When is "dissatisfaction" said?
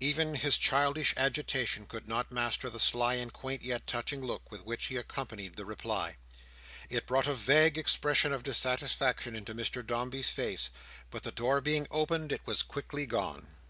8.42-9.36